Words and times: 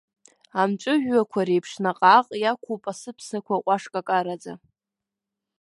Амҵәыжәҩақәа 0.61 1.47
реиԥш 1.47 1.71
наҟ-ааҟ 1.83 2.27
иақәуп 2.43 2.83
асыԥсақәа 2.91 3.63
ҟәашкакараӡа. 3.63 4.53